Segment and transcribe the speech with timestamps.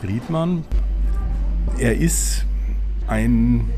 [0.00, 0.64] Friedmann.
[1.78, 2.46] Er ist
[3.06, 3.68] ein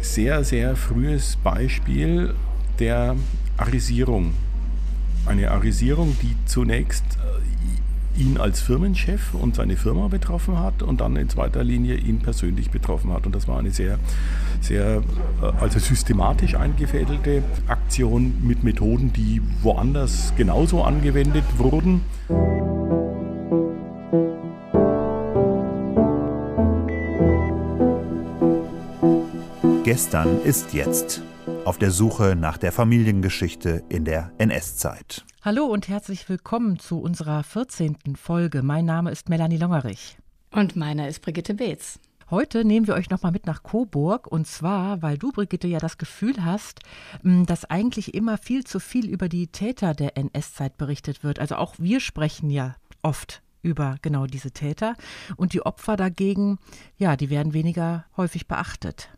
[0.00, 2.34] sehr, sehr frühes Beispiel
[2.78, 3.16] der
[3.56, 4.34] Arisierung.
[5.26, 11.16] Eine Arisierung, die zunächst äh, ihn als Firmenchef und seine Firma betroffen hat und dann
[11.16, 13.26] in zweiter Linie ihn persönlich betroffen hat.
[13.26, 13.98] Und das war eine sehr,
[14.60, 15.02] sehr
[15.42, 22.02] äh, also systematisch eingefädelte Aktion mit Methoden, die woanders genauso angewendet wurden.
[29.88, 31.22] Gestern ist jetzt.
[31.64, 35.24] Auf der Suche nach der Familiengeschichte in der NS-Zeit.
[35.40, 37.96] Hallo und herzlich willkommen zu unserer 14.
[38.14, 38.62] Folge.
[38.62, 40.18] Mein Name ist Melanie Longerich.
[40.50, 42.00] Und meiner ist Brigitte Beetz.
[42.30, 45.96] Heute nehmen wir euch nochmal mit nach Coburg und zwar, weil du, Brigitte, ja das
[45.96, 46.80] Gefühl hast,
[47.22, 51.38] hm, dass eigentlich immer viel zu viel über die Täter der NS-Zeit berichtet wird.
[51.38, 54.96] Also auch wir sprechen ja oft über genau diese Täter
[55.38, 56.58] und die Opfer dagegen,
[56.98, 59.08] ja, die werden weniger häufig beachtet.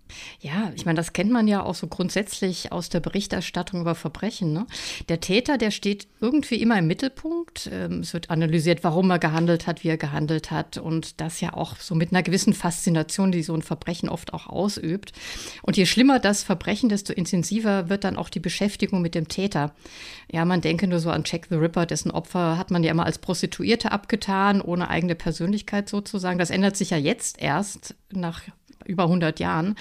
[0.41, 4.53] Ja, ich meine, das kennt man ja auch so grundsätzlich aus der Berichterstattung über Verbrechen.
[4.53, 4.67] Ne?
[5.09, 7.69] Der Täter, der steht irgendwie immer im Mittelpunkt.
[7.73, 11.55] Ähm, es wird analysiert, warum er gehandelt hat, wie er gehandelt hat und das ja
[11.55, 15.13] auch so mit einer gewissen Faszination, die so ein Verbrechen oft auch ausübt.
[15.63, 19.73] Und je schlimmer das Verbrechen, desto intensiver wird dann auch die Beschäftigung mit dem Täter.
[20.31, 23.07] Ja, man denke nur so an Jack the Ripper, dessen Opfer hat man ja immer
[23.07, 26.39] als Prostituierte abgetan, ohne eigene Persönlichkeit sozusagen.
[26.39, 28.43] Das ändert sich ja jetzt erst nach
[28.87, 29.77] über 100 Jahren.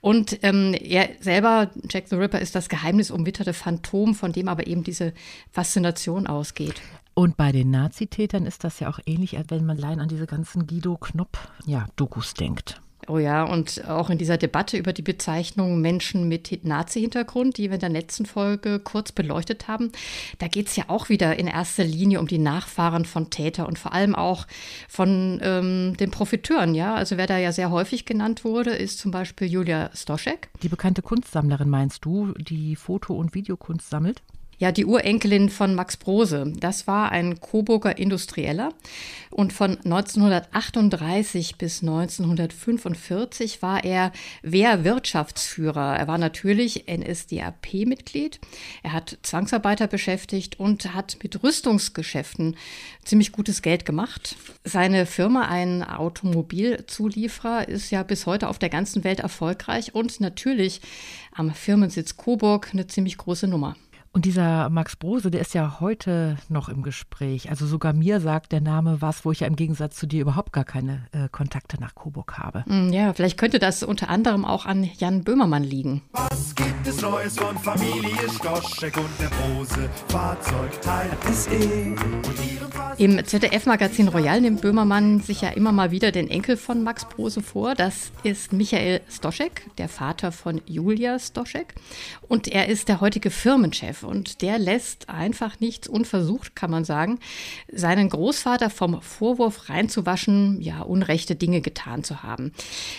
[0.00, 4.84] Und ähm, er selber, Jack the Ripper, ist das geheimnisumwitterte Phantom, von dem aber eben
[4.84, 5.12] diese
[5.50, 6.80] Faszination ausgeht.
[7.14, 10.26] Und bei den Nazitätern ist das ja auch ähnlich, als wenn man allein an diese
[10.26, 12.80] ganzen Guido Knopp-Dokus ja, denkt.
[13.08, 17.74] Oh ja, und auch in dieser Debatte über die Bezeichnung Menschen mit Nazi-Hintergrund, die wir
[17.74, 19.92] in der letzten Folge kurz beleuchtet haben,
[20.38, 23.78] da geht es ja auch wieder in erster Linie um die Nachfahren von Täter und
[23.78, 24.46] vor allem auch
[24.88, 26.74] von ähm, den Profiteuren.
[26.74, 30.48] Ja, also wer da ja sehr häufig genannt wurde, ist zum Beispiel Julia Stoschek.
[30.62, 34.22] Die bekannte Kunstsammlerin meinst du, die Foto- und Videokunst sammelt?
[34.58, 36.50] Ja, die Urenkelin von Max Brose.
[36.58, 38.72] Das war ein Coburger Industrieller.
[39.30, 44.12] Und von 1938 bis 1945 war er
[44.42, 45.98] Wehrwirtschaftsführer.
[45.98, 48.40] Er war natürlich NSDAP-Mitglied.
[48.82, 52.56] Er hat Zwangsarbeiter beschäftigt und hat mit Rüstungsgeschäften
[53.04, 54.36] ziemlich gutes Geld gemacht.
[54.64, 60.80] Seine Firma, ein Automobilzulieferer, ist ja bis heute auf der ganzen Welt erfolgreich und natürlich
[61.32, 63.76] am Firmensitz Coburg eine ziemlich große Nummer.
[64.16, 67.50] Und dieser Max Brose, der ist ja heute noch im Gespräch.
[67.50, 70.54] Also sogar mir sagt der Name was, wo ich ja im Gegensatz zu dir überhaupt
[70.54, 72.64] gar keine äh, Kontakte nach Coburg habe.
[72.64, 76.00] Hm, ja, vielleicht könnte das unter anderem auch an Jan Böhmermann liegen.
[76.12, 79.90] Was gibt es Neues von Familie Stoschek und der Brose?
[80.08, 81.94] Fahrzeugteil ist eh.
[82.98, 87.42] Im ZDF-Magazin Royal nimmt Böhmermann sich ja immer mal wieder den Enkel von Max Brose
[87.42, 87.74] vor.
[87.74, 91.74] Das ist Michael Stoschek, der Vater von Julia Stoschek.
[92.26, 97.18] Und er ist der heutige Firmenchef und der lässt einfach nichts unversucht, kann man sagen,
[97.72, 102.52] seinen Großvater vom Vorwurf reinzuwaschen, ja, unrechte Dinge getan zu haben.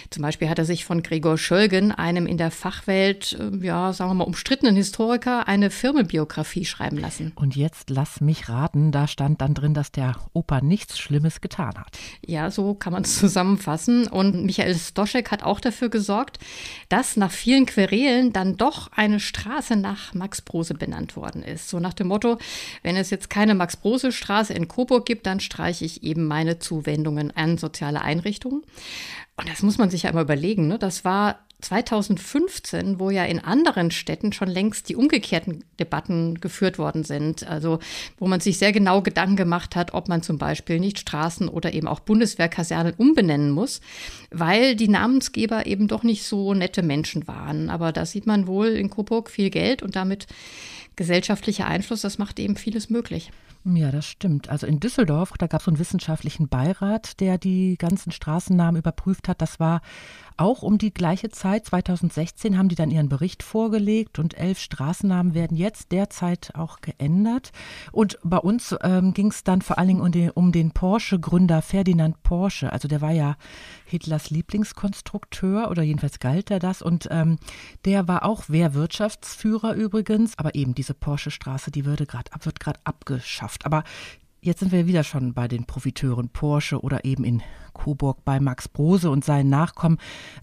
[0.10, 4.12] Zum Beispiel hat er sich von Gregor Schölgen, einem in der Fachwelt, äh, ja, sagen
[4.12, 7.32] wir mal, umstrittenen Historiker, eine Firmenbiografie schreiben lassen.
[7.36, 11.76] Und jetzt lass mich raten, da stand dann drin, dass der Opa nichts Schlimmes getan
[11.78, 11.98] hat.
[12.26, 14.08] Ja, so kann man es zusammenfassen.
[14.08, 16.40] Und Michael Stoschek hat auch dafür gesorgt,
[16.90, 21.70] dass nach vielen Querelen dann doch eine Straße nach Max Brose benannt benannt worden ist.
[21.70, 22.38] So nach dem Motto,
[22.82, 27.58] wenn es jetzt keine Max-Brose-Straße in Coburg gibt, dann streiche ich eben meine Zuwendungen an
[27.58, 28.62] soziale Einrichtungen.
[29.36, 30.68] Und das muss man sich ja immer überlegen.
[30.68, 30.80] Ne?
[30.80, 37.04] Das war 2015, wo ja in anderen Städten schon längst die umgekehrten Debatten geführt worden
[37.04, 37.48] sind.
[37.48, 37.80] Also
[38.20, 41.74] wo man sich sehr genau Gedanken gemacht hat, ob man zum Beispiel nicht Straßen oder
[41.74, 43.82] eben auch Bundeswehrkasernen umbenennen muss,
[44.30, 47.70] weil die Namensgeber eben doch nicht so nette Menschen waren.
[47.72, 50.28] Aber da sieht man wohl in Coburg viel Geld und damit
[50.96, 53.32] gesellschaftlicher Einfluss, das macht eben vieles möglich.
[53.76, 54.48] Ja, das stimmt.
[54.48, 59.28] Also in Düsseldorf, da gab es so einen wissenschaftlichen Beirat, der die ganzen Straßennamen überprüft
[59.28, 59.42] hat.
[59.42, 59.82] Das war
[60.38, 65.34] auch um die gleiche Zeit, 2016, haben die dann ihren Bericht vorgelegt und elf Straßennamen
[65.34, 67.52] werden jetzt derzeit auch geändert.
[67.92, 71.62] Und bei uns ähm, ging es dann vor allen Dingen um den, um den Porsche-Gründer
[71.62, 72.72] Ferdinand Porsche.
[72.72, 73.36] Also der war ja
[73.86, 76.82] Hitlers Lieblingskonstrukteur oder jedenfalls galt er das.
[76.84, 77.38] Und ähm,
[77.86, 80.38] der war auch Wehrwirtschaftsführer übrigens.
[80.38, 83.57] Aber eben diese Porsche-Straße, die würde grad, wird gerade abgeschafft.
[83.64, 83.84] Aber
[84.48, 88.70] Jetzt sind wir wieder schon bei den Profiteuren Porsche oder eben in Coburg bei Max
[88.70, 89.98] Brose und seinen Nachkommen.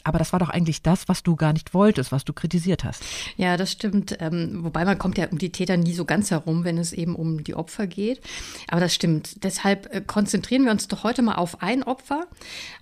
[0.04, 3.02] Aber das war doch eigentlich das, was du gar nicht wolltest, was du kritisiert hast.
[3.38, 4.16] Ja, das stimmt.
[4.20, 7.16] Ähm, wobei man kommt ja um die Täter nie so ganz herum, wenn es eben
[7.16, 8.20] um die Opfer geht.
[8.68, 9.42] Aber das stimmt.
[9.42, 12.26] Deshalb äh, konzentrieren wir uns doch heute mal auf ein Opfer.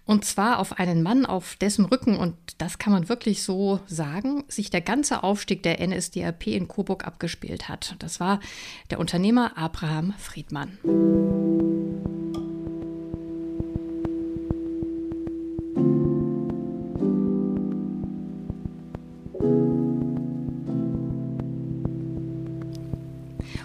[0.04, 4.42] Und zwar auf einen Mann, auf dessen Rücken, und das kann man wirklich so sagen,
[4.48, 7.94] sich der ganze Aufstieg der NSDAP in Coburg abgespielt hat.
[8.00, 8.40] Das war
[8.90, 10.76] der Unternehmer Abraham Friedmann.
[11.12, 12.42] うん。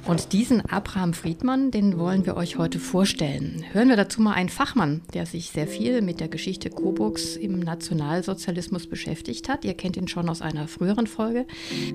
[0.07, 3.65] Und diesen Abraham Friedmann, den wollen wir euch heute vorstellen.
[3.73, 7.59] Hören wir dazu mal einen Fachmann, der sich sehr viel mit der Geschichte Coburgs im
[7.59, 9.65] Nationalsozialismus beschäftigt hat.
[9.65, 11.45] Ihr kennt ihn schon aus einer früheren Folge,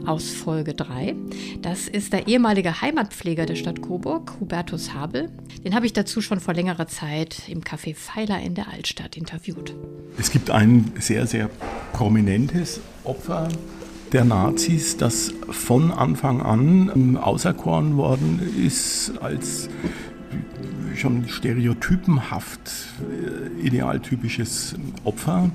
[0.05, 1.17] aus Folge 3.
[1.63, 5.31] Das ist der ehemalige Heimatpfleger der Stadt Coburg, Hubertus Habel.
[5.65, 9.75] Den habe ich dazu schon vor längerer Zeit im Café Pfeiler in der Altstadt interviewt.
[10.19, 11.49] Es gibt ein sehr, sehr
[11.95, 13.49] prominentes Opfer
[14.13, 19.71] der Nazis, das von Anfang an ähm, auserkoren worden ist als
[20.97, 22.71] schon stereotypenhaft
[23.01, 24.75] äh, idealtypisches
[25.05, 25.51] Opfer.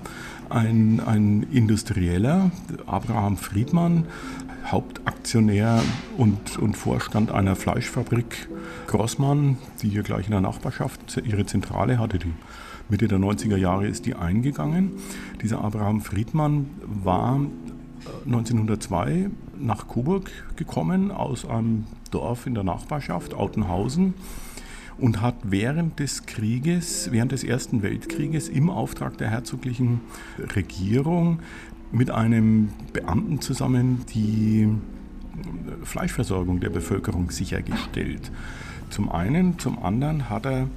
[0.49, 2.51] Ein, ein Industrieller,
[2.85, 4.05] Abraham Friedmann,
[4.65, 5.83] Hauptaktionär
[6.17, 8.47] und, und Vorstand einer Fleischfabrik
[8.87, 12.17] Grossmann, die hier gleich in der Nachbarschaft ihre Zentrale hatte.
[12.17, 12.33] Die
[12.89, 14.91] Mitte der 90er Jahre ist die eingegangen.
[15.41, 17.41] Dieser Abraham Friedmann war
[18.25, 24.13] 1902 nach Coburg gekommen aus einem Dorf in der Nachbarschaft, Autenhausen,
[24.97, 30.01] und hat während des Krieges, während des Ersten Weltkrieges im Auftrag der herzoglichen
[30.55, 31.39] Regierung
[31.91, 34.67] mit einem Beamten zusammen die
[35.83, 38.31] Fleischversorgung der Bevölkerung sichergestellt.
[38.89, 40.67] Zum einen, zum anderen hat er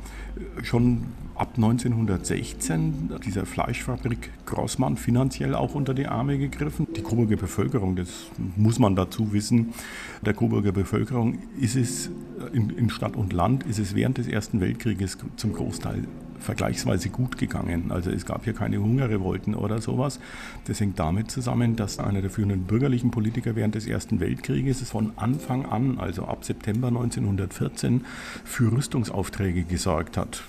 [0.63, 1.05] schon
[1.41, 6.87] ab 1916 dieser Fleischfabrik Grossmann finanziell auch unter die Arme gegriffen.
[6.95, 8.27] Die Coburger Bevölkerung, das
[8.57, 9.73] muss man dazu wissen,
[10.21, 12.11] der Coburger Bevölkerung ist es
[12.53, 16.05] in, in Stadt und Land, ist es während des Ersten Weltkrieges zum Großteil
[16.41, 17.91] vergleichsweise gut gegangen.
[17.91, 20.21] Also es gab hier keine Hungerrevolten oder sowas.
[20.67, 25.13] Das hängt damit zusammen, dass einer der führenden bürgerlichen Politiker während des Ersten Weltkrieges von
[25.17, 28.05] Anfang an, also ab September 1914,
[28.45, 30.43] für Rüstungsaufträge gesorgt hat.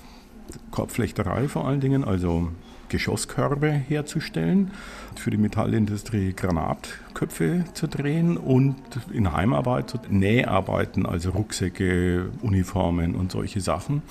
[0.70, 2.48] Korbflechterei vor allen Dingen, also
[2.88, 4.70] Geschosskörbe herzustellen,
[5.16, 8.76] für die Metallindustrie Granatköpfe zu drehen und
[9.12, 14.02] in Heimarbeit Näharbeiten, also Rucksäcke, Uniformen und solche Sachen.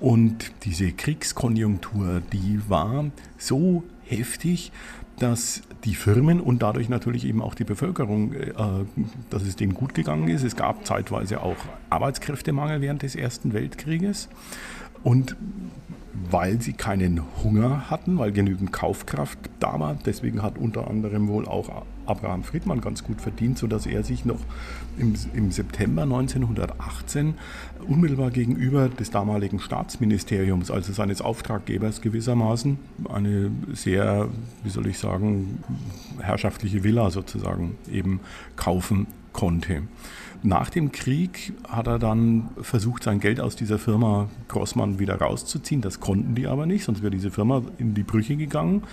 [0.00, 3.06] Und diese Kriegskonjunktur, die war
[3.38, 4.72] so heftig,
[5.18, 8.52] dass die Firmen und dadurch natürlich eben auch die Bevölkerung, äh,
[9.30, 10.42] dass es denen gut gegangen ist.
[10.42, 11.56] Es gab zeitweise auch
[11.88, 14.28] Arbeitskräftemangel während des Ersten Weltkrieges.
[15.02, 15.36] Und
[16.30, 19.96] weil sie keinen Hunger hatten, weil genügend Kaufkraft da war.
[20.06, 24.40] Deswegen hat unter anderem wohl auch Abraham Friedmann ganz gut verdient, sodass er sich noch
[24.98, 27.34] im, im September 1918
[27.86, 32.78] unmittelbar gegenüber des damaligen Staatsministeriums, also seines Auftraggebers gewissermaßen,
[33.12, 34.28] eine sehr,
[34.64, 35.58] wie soll ich sagen,
[36.20, 38.20] herrschaftliche Villa sozusagen eben
[38.56, 39.82] kaufen konnte.
[40.46, 45.80] Nach dem Krieg hat er dann versucht, sein Geld aus dieser Firma Grossmann wieder rauszuziehen.
[45.80, 48.84] Das konnten die aber nicht, sonst wäre diese Firma in die Brüche gegangen.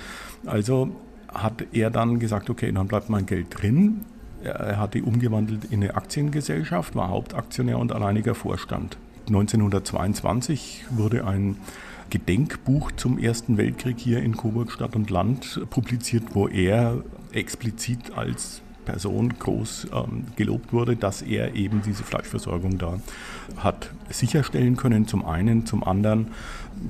[0.47, 0.89] Also
[1.31, 4.01] hat er dann gesagt, okay, dann bleibt mein Geld drin.
[4.43, 8.97] Er hat die umgewandelt in eine Aktiengesellschaft, war Hauptaktionär und alleiniger Vorstand.
[9.27, 11.57] 1922 wurde ein
[12.09, 18.63] Gedenkbuch zum Ersten Weltkrieg hier in Coburg Stadt und Land publiziert, wo er explizit als
[18.85, 22.99] Person groß ähm, gelobt wurde, dass er eben diese Fleischversorgung da
[23.57, 25.07] hat sicherstellen können.
[25.07, 26.27] Zum einen, zum anderen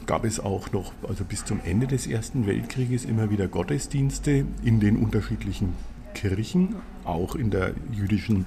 [0.05, 4.79] gab es auch noch, also bis zum Ende des Ersten Weltkrieges immer wieder Gottesdienste in
[4.79, 5.73] den unterschiedlichen
[6.13, 8.45] Kirchen, auch in der jüdischen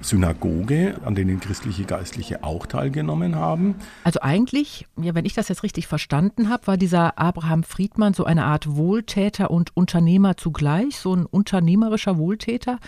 [0.00, 3.74] Synagoge, an denen christliche Geistliche auch teilgenommen haben.
[4.04, 8.24] Also eigentlich, ja, wenn ich das jetzt richtig verstanden habe, war dieser Abraham Friedmann so
[8.24, 12.78] eine Art Wohltäter und Unternehmer zugleich, so ein unternehmerischer Wohltäter,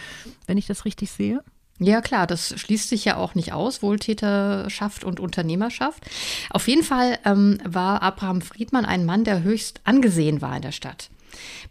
[0.47, 1.43] wenn ich das richtig sehe?
[1.83, 6.05] Ja, klar, das schließt sich ja auch nicht aus, Wohltäterschaft und Unternehmerschaft.
[6.51, 10.73] Auf jeden Fall ähm, war Abraham Friedmann ein Mann, der höchst angesehen war in der
[10.73, 11.09] Stadt.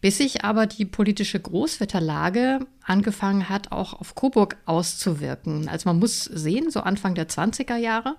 [0.01, 5.69] Bis sich aber die politische Großwetterlage angefangen hat, auch auf Coburg auszuwirken.
[5.69, 8.15] Also man muss sehen, so Anfang der 20er Jahre,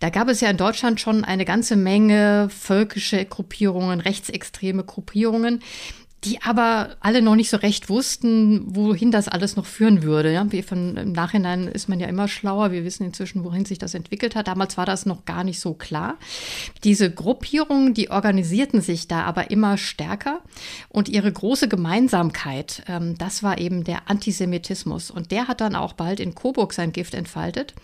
[0.00, 5.62] da gab es ja in Deutschland schon eine ganze Menge völkische Gruppierungen, rechtsextreme Gruppierungen,
[6.24, 10.30] die aber alle noch nicht so recht wussten, wohin das alles noch führen würde.
[10.30, 12.72] Ja, wie von, Im Nachhinein ist man ja immer schlauer.
[12.72, 14.46] Wir wissen inzwischen, wohin sich das entwickelt hat.
[14.46, 16.18] Damals war das noch gar nicht so klar.
[16.84, 20.40] Diese Gruppierungen, die organisierten sich da aber immer stärker.
[20.90, 25.10] Und ihre große Gemeinsamkeit, ähm, das war eben der Antisemitismus.
[25.10, 27.74] Und der hat dann auch bald in Coburg sein Gift entfaltet,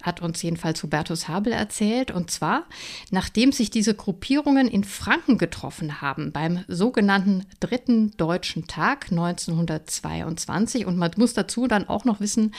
[0.00, 2.12] hat uns jedenfalls Hubertus Habel erzählt.
[2.12, 2.66] Und zwar,
[3.10, 10.86] nachdem sich diese Gruppierungen in Franken getroffen haben, beim sogenannten Dritten dritten Deutschen Tag 1922.
[10.86, 12.52] Und man muss dazu dann auch noch wissen,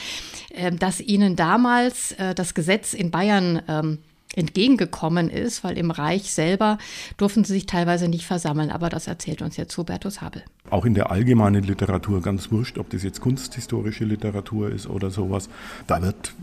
[0.53, 3.97] ähm, dass ihnen damals äh, das Gesetz in Bayern ähm,
[4.33, 6.77] entgegengekommen ist, weil im Reich selber
[7.17, 8.71] durften sie sich teilweise nicht versammeln.
[8.71, 10.43] Aber das erzählt uns jetzt Hubertus Habel.
[10.69, 15.49] Auch in der allgemeinen Literatur, ganz wurscht, ob das jetzt kunsthistorische Literatur ist oder sowas,
[15.85, 16.33] da wird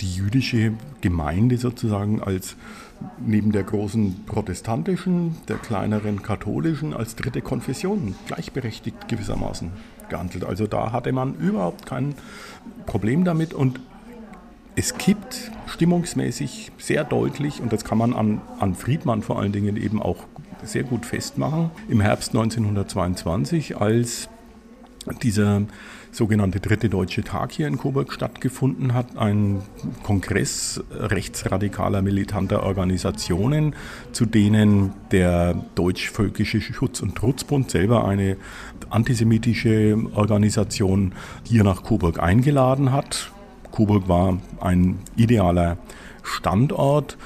[0.00, 2.56] die jüdische Gemeinde sozusagen als
[3.18, 9.70] neben der großen protestantischen, der kleineren katholischen als dritte Konfession gleichberechtigt gewissermaßen
[10.08, 10.44] gehandelt.
[10.44, 12.14] Also da hatte man überhaupt kein
[12.86, 13.80] Problem damit und
[14.74, 19.76] es kippt stimmungsmäßig sehr deutlich und das kann man an, an Friedmann vor allen Dingen
[19.76, 20.24] eben auch
[20.62, 21.70] sehr gut festmachen.
[21.88, 24.28] Im Herbst 1922, als
[25.22, 25.62] dieser
[26.12, 29.16] sogenannte Dritte Deutsche Tag hier in Coburg stattgefunden hat.
[29.16, 29.62] Ein
[30.02, 33.74] Kongress rechtsradikaler militanter Organisationen,
[34.12, 38.36] zu denen der Deutsch-Völkische Schutz- und Trutzbund selber eine
[38.90, 41.12] antisemitische Organisation
[41.44, 43.32] hier nach Coburg eingeladen hat.
[43.70, 45.78] Coburg war ein idealer
[46.22, 47.16] Standort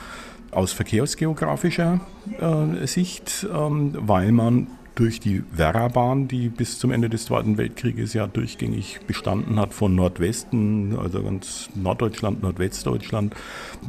[0.53, 2.01] aus verkehrsgeografischer
[2.41, 8.15] äh, Sicht, ähm, weil man durch die Werrabahn, die bis zum Ende des Zweiten Weltkrieges
[8.15, 13.37] ja durchgängig bestanden hat, von Nordwesten, also ganz Norddeutschland, Nordwestdeutschland,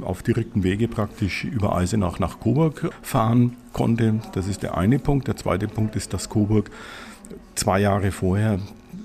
[0.02, 4.20] auf direkten Wege praktisch über Eisenach nach Coburg fahren konnte.
[4.34, 5.28] Das ist der eine Punkt.
[5.30, 6.70] Der zweite Punkt ist, dass Coburg
[7.56, 8.60] zwei Jahre vorher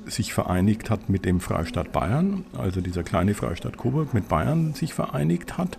[0.07, 4.93] sich vereinigt hat mit dem Freistaat Bayern, also dieser kleine Freistaat Coburg mit Bayern sich
[4.93, 5.79] vereinigt hat.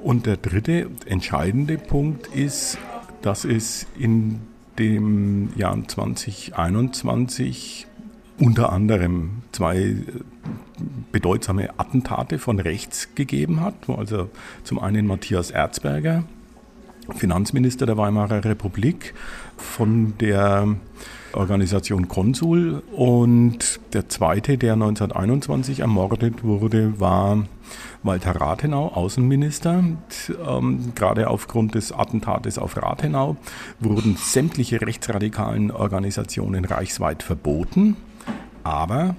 [0.00, 2.78] Und der dritte entscheidende Punkt ist,
[3.22, 4.40] dass es in
[4.78, 7.86] dem Jahr 2021
[8.38, 10.02] unter anderem zwei äh,
[11.10, 13.74] bedeutsame Attentate von rechts gegeben hat.
[13.88, 14.30] Also
[14.62, 16.24] zum einen Matthias Erzberger,
[17.14, 19.14] Finanzminister der Weimarer Republik,
[19.56, 20.76] von der
[21.32, 22.82] Organisation Konsul.
[22.92, 27.44] Und der zweite, der 1921 ermordet wurde, war
[28.02, 29.84] Walter Rathenau, Außenminister.
[30.48, 33.36] Ähm, gerade aufgrund des Attentates auf Rathenau
[33.80, 37.96] wurden sämtliche rechtsradikalen Organisationen reichsweit verboten.
[38.62, 39.14] Aber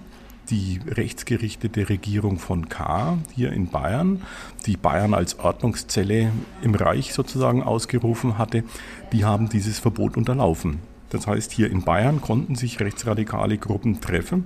[0.50, 3.18] die rechtsgerichtete Regierung von K.
[3.36, 4.22] hier in Bayern,
[4.66, 8.64] die Bayern als Ordnungszelle im Reich sozusagen ausgerufen hatte,
[9.12, 10.80] die haben dieses Verbot unterlaufen.
[11.10, 14.46] Das heißt, hier in Bayern konnten sich rechtsradikale Gruppen treffen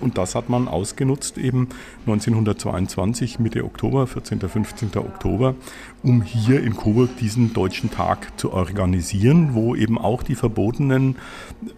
[0.00, 1.68] und das hat man ausgenutzt eben
[2.06, 4.40] 1922, Mitte Oktober, 14.
[4.40, 4.90] 15.
[4.96, 5.54] Oktober,
[6.02, 11.16] um hier in Coburg diesen deutschen Tag zu organisieren, wo eben auch die verbotenen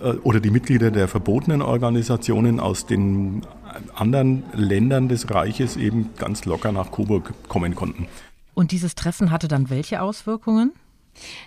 [0.01, 3.43] äh, oder die Mitglieder der verbotenen Organisationen aus den
[3.95, 8.09] anderen Ländern des Reiches eben ganz locker nach Coburg kommen konnten.
[8.55, 10.73] Und dieses Treffen hatte dann welche Auswirkungen?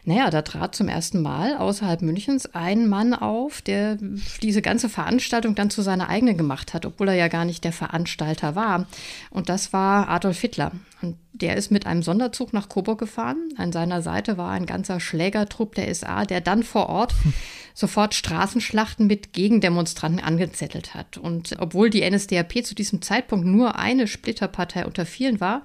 [0.05, 3.97] Naja, da trat zum ersten Mal außerhalb Münchens ein Mann auf, der
[4.41, 7.73] diese ganze Veranstaltung dann zu seiner eigenen gemacht hat, obwohl er ja gar nicht der
[7.73, 8.87] Veranstalter war.
[9.29, 10.71] Und das war Adolf Hitler.
[11.01, 13.49] Und der ist mit einem Sonderzug nach Coburg gefahren.
[13.57, 17.13] An seiner Seite war ein ganzer Schlägertrupp der SA, der dann vor Ort
[17.73, 21.17] sofort Straßenschlachten mit Gegendemonstranten angezettelt hat.
[21.17, 25.63] Und obwohl die NSDAP zu diesem Zeitpunkt nur eine Splitterpartei unter vielen war,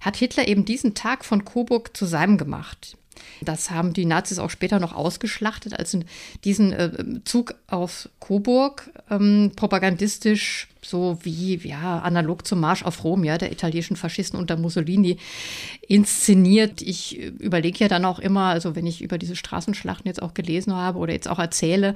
[0.00, 2.96] hat Hitler eben diesen Tag von Coburg zu seinem gemacht.
[3.42, 5.96] Das haben die Nazis auch später noch ausgeschlachtet, als
[6.44, 13.24] diesen äh, Zug auf Coburg ähm, propagandistisch so wie ja analog zum Marsch auf Rom,
[13.24, 15.18] ja, der italienischen Faschisten unter Mussolini
[15.86, 16.82] inszeniert.
[16.82, 20.74] Ich überlege ja dann auch immer, also wenn ich über diese Straßenschlachten jetzt auch gelesen
[20.74, 21.94] habe oder jetzt auch erzähle,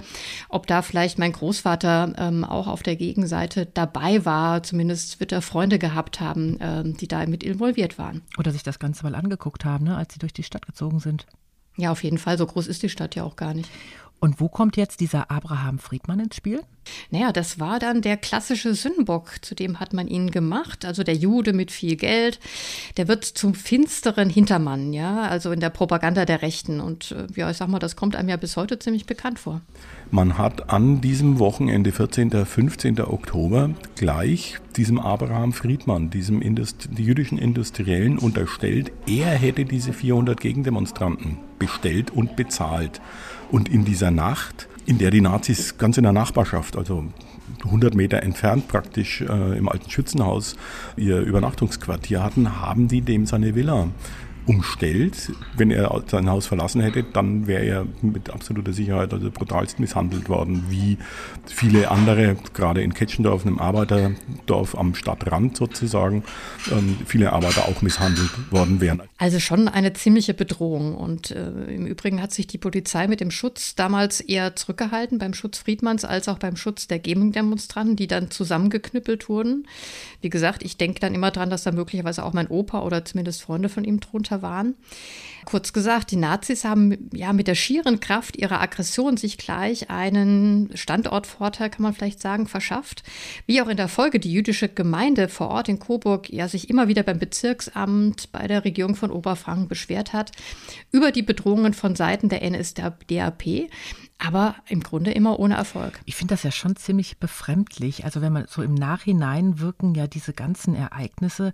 [0.49, 4.63] ob da vielleicht mein Großvater ähm, auch auf der Gegenseite dabei war.
[4.63, 8.23] Zumindest wird er Freunde gehabt haben, ähm, die da mit involviert waren.
[8.39, 11.27] Oder sich das Ganze mal angeguckt haben, ne, als sie durch die Stadt gezogen sind.
[11.77, 12.39] Ja, auf jeden Fall.
[12.39, 13.69] So groß ist die Stadt ja auch gar nicht.
[14.21, 16.63] Und wo kommt jetzt dieser Abraham Friedmann ins Spiel?
[17.11, 20.85] Naja, das war dann der klassische Sündenbock, zu dem hat man ihn gemacht.
[20.85, 22.41] Also der Jude mit viel Geld,
[22.97, 26.81] der wird zum finsteren Hintermann, ja, also in der Propaganda der Rechten.
[26.81, 29.61] Und äh, ja, ich sag mal, das kommt einem ja bis heute ziemlich bekannt vor.
[30.11, 32.31] Man hat an diesem Wochenende, 14.
[32.45, 33.01] 15.
[33.01, 41.39] Oktober, gleich diesem Abraham Friedmann, diesem Indust jüdischen Industriellen, unterstellt, er hätte diese 400 Gegendemonstranten
[41.59, 43.01] bestellt und bezahlt.
[43.55, 47.05] Und in dieser Nacht in der die Nazis ganz in der Nachbarschaft, also
[47.65, 50.57] 100 Meter entfernt praktisch äh, im alten Schützenhaus
[50.97, 53.87] ihr Übernachtungsquartier hatten, haben die dem seine Villa
[54.47, 55.33] umstellt.
[55.57, 60.29] Wenn er sein Haus verlassen hätte, dann wäre er mit absoluter Sicherheit also brutalst misshandelt
[60.29, 60.99] worden, wie
[61.47, 66.25] viele andere, gerade in Ketschendorf, einem Arbeiterdorf am Stadtrand sozusagen,
[66.71, 69.03] ähm, viele Arbeiter auch misshandelt worden wären.
[69.19, 70.95] Also schon eine ziemliche Bedrohung.
[70.95, 75.35] Und äh, im Übrigen hat sich die Polizei mit dem Schutz damals eher zurückgehalten, beim
[75.35, 79.67] Schutz Friedmanns als auch beim Schutz der Gegendemonstranten, die dann zusammengeknüppelt wurden.
[80.21, 83.43] Wie gesagt, ich denke dann immer dran, dass da möglicherweise auch mein Opa oder zumindest
[83.43, 84.75] Freunde von ihm drunter Täter waren.
[85.45, 90.71] Kurz gesagt, die Nazis haben ja mit der schieren Kraft ihrer Aggression sich gleich einen
[90.75, 93.03] Standortvorteil, kann man vielleicht sagen, verschafft.
[93.47, 96.89] Wie auch in der Folge die jüdische Gemeinde vor Ort in Coburg ja sich immer
[96.89, 100.33] wieder beim Bezirksamt, bei der Regierung von Oberfranken beschwert hat
[100.93, 103.69] über die Bedrohungen von Seiten der NSDAP
[104.19, 106.01] aber im Grunde immer ohne Erfolg.
[106.05, 108.05] Ich finde das ja schon ziemlich befremdlich.
[108.05, 111.53] Also wenn man so im Nachhinein wirken ja diese ganzen Ereignisse,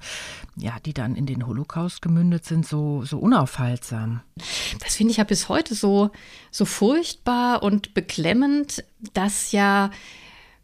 [0.56, 4.20] ja, die dann in den Holocaust gemündet sind, so, so unaufhaltsam.
[4.80, 6.10] Das finde ich ja bis heute so,
[6.50, 9.90] so furchtbar und beklemmend, dass ja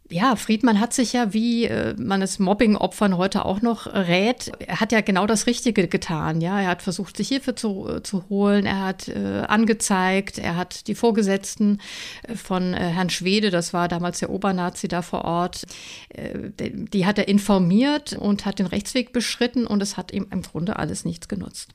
[0.09, 4.81] ja, Friedmann hat sich ja, wie äh, man es Mobbing-Opfern heute auch noch rät, er
[4.81, 6.41] hat ja genau das Richtige getan.
[6.41, 10.57] Ja, er hat versucht, sich Hilfe zu, äh, zu holen, er hat äh, angezeigt, er
[10.57, 11.81] hat die Vorgesetzten
[12.23, 15.67] äh, von äh, Herrn Schwede, das war damals der Obernazi da vor Ort,
[16.11, 20.27] äh, die, die hat er informiert und hat den Rechtsweg beschritten und es hat ihm
[20.31, 21.71] im Grunde alles nichts genutzt.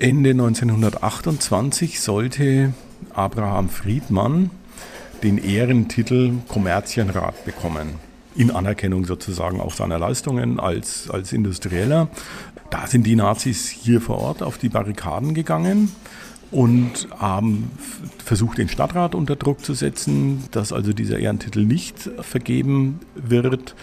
[0.00, 2.74] Ende 1928 sollte
[3.12, 4.50] Abraham Friedmann
[5.24, 7.94] den Ehrentitel Kommerzienrat bekommen.
[8.36, 12.08] In Anerkennung sozusagen auch seiner Leistungen als, als Industrieller.
[12.70, 15.90] Da sind die Nazis hier vor Ort auf die Barrikaden gegangen
[16.50, 17.70] und haben
[18.22, 23.74] versucht, den Stadtrat unter Druck zu setzen, dass also dieser Ehrentitel nicht vergeben wird.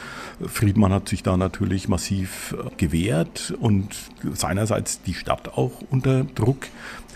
[0.46, 3.96] Friedmann hat sich da natürlich massiv gewehrt und
[4.34, 6.68] seinerseits die Stadt auch unter Druck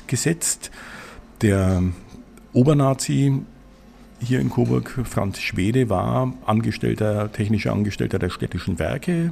[0.08, 0.72] gesetzt.
[1.42, 1.84] Der
[2.54, 3.42] Obernazi
[4.20, 5.00] hier in Coburg.
[5.04, 9.32] Franz Schwede war Angestellter, technischer Angestellter der städtischen Werke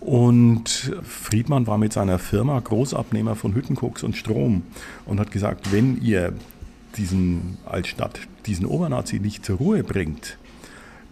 [0.00, 4.62] und Friedmann war mit seiner Firma Großabnehmer von Hüttenkoks und Strom
[5.06, 6.34] und hat gesagt, wenn ihr
[6.96, 10.38] diesen als Stadt diesen Obernazi nicht zur Ruhe bringt,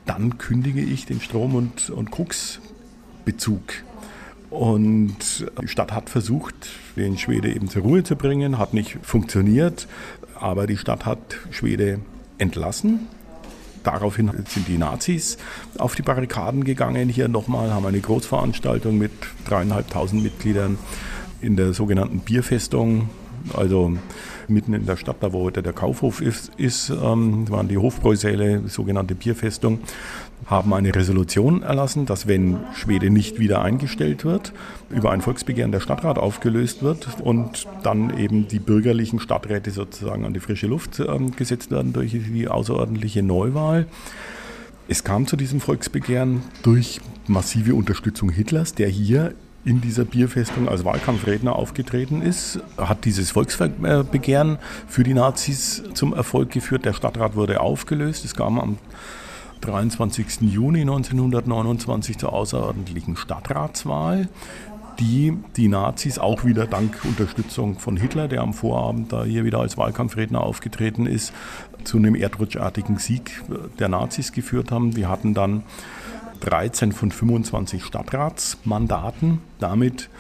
[0.05, 3.63] dann kündige ich den Strom- und, und Koksbezug.
[4.51, 6.55] Und die Stadt hat versucht,
[6.97, 9.89] den Schwede eben zur Ruhe zu bringen, hat nicht funktioniert,
[10.39, 12.01] aber die Stadt hat Schwede
[12.43, 13.07] entlassen.
[13.83, 15.39] Daraufhin sind die Nazis
[15.79, 17.09] auf die Barrikaden gegangen.
[17.09, 19.13] Hier nochmal haben eine Großveranstaltung mit
[19.47, 20.79] dreieinhalbtausend Mitgliedern
[21.41, 23.09] in der sogenannten Bierfestung,
[23.55, 23.97] also
[24.49, 28.69] mitten in der Stadt, da wo heute der Kaufhof ist, ist ähm, waren die Hofbräusäle,
[28.69, 29.81] sogenannte Bierfestung
[30.47, 34.53] haben eine Resolution erlassen, dass wenn Schwede nicht wieder eingestellt wird,
[34.91, 40.35] über ein Volksbegehren der Stadtrat aufgelöst wird und dann eben die bürgerlichen Stadträte sozusagen an
[40.35, 43.87] die frische Luft äh, gesetzt werden durch die außerordentliche Neuwahl.
[44.89, 50.85] Es kam zu diesem Volksbegehren durch massive Unterstützung Hitlers, der hier in dieser Bierfestung als
[50.85, 56.85] Wahlkampfredner aufgetreten ist, hat dieses Volksbegehren für die Nazis zum Erfolg geführt.
[56.85, 58.25] Der Stadtrat wurde aufgelöst.
[58.25, 58.79] Es kam am
[59.61, 60.41] 23.
[60.41, 64.29] Juni 1929 zur außerordentlichen Stadtratswahl,
[64.99, 69.61] die die Nazis auch wieder dank Unterstützung von Hitler, der am Vorabend da hier wieder
[69.61, 71.33] als Wahlkampfredner aufgetreten ist,
[71.85, 73.43] zu einem erdrutschartigen Sieg
[73.79, 74.91] der Nazis geführt haben.
[74.91, 75.63] Die hatten dann
[76.43, 80.11] 13 von 25 Stadtratsmandaten, damit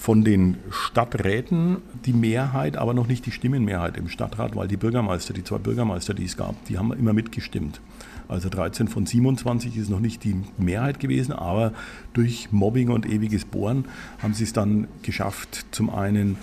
[0.00, 5.32] von den Stadträten die Mehrheit, aber noch nicht die Stimmenmehrheit im Stadtrat, weil die Bürgermeister,
[5.32, 7.80] die zwei Bürgermeister, die es gab, die haben immer mitgestimmt.
[8.28, 11.72] Also 13 von 27 ist noch nicht die Mehrheit gewesen, aber
[12.12, 13.86] durch Mobbing und ewiges Bohren
[14.22, 16.36] haben sie es dann geschafft, zum einen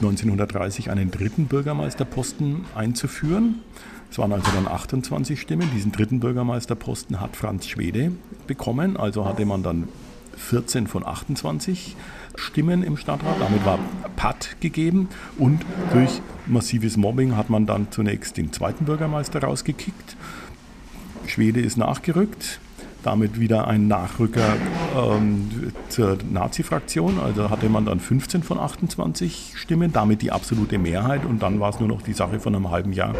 [0.00, 3.60] 1930 einen dritten Bürgermeisterposten einzuführen.
[4.12, 5.70] Es waren also dann 28 Stimmen.
[5.74, 8.12] Diesen dritten Bürgermeisterposten hat Franz Schwede
[8.46, 8.98] bekommen.
[8.98, 9.88] Also hatte man dann
[10.36, 11.96] 14 von 28
[12.34, 13.40] Stimmen im Stadtrat.
[13.40, 13.78] Damit war
[14.16, 15.08] Patt gegeben.
[15.38, 20.18] Und durch massives Mobbing hat man dann zunächst den zweiten Bürgermeister rausgekickt.
[21.26, 22.60] Schwede ist nachgerückt,
[23.02, 24.56] damit wieder ein Nachrücker
[24.96, 27.18] ähm, zur Nazi-Fraktion.
[27.18, 31.24] Also hatte man dann 15 von 28 Stimmen, damit die absolute Mehrheit.
[31.24, 33.14] Und dann war es nur noch die Sache von einem halben Jahr,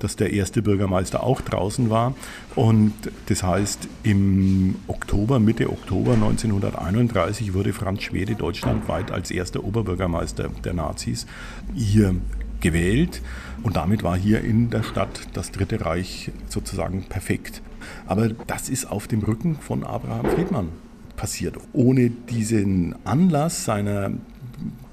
[0.00, 2.14] dass der erste Bürgermeister auch draußen war.
[2.54, 2.94] Und
[3.26, 10.74] das heißt, im Oktober, Mitte Oktober 1931 wurde Franz Schwede deutschlandweit als erster Oberbürgermeister der
[10.74, 11.26] Nazis
[11.74, 12.14] hier
[12.60, 13.22] gewählt
[13.62, 17.62] und damit war hier in der Stadt das Dritte Reich sozusagen perfekt.
[18.06, 20.68] Aber das ist auf dem Rücken von Abraham Friedmann
[21.16, 21.56] passiert.
[21.72, 24.12] Ohne diesen Anlass seiner